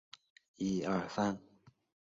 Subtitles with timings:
[0.03, 0.07] 多
[0.57, 1.47] 做为下杂鱼处理。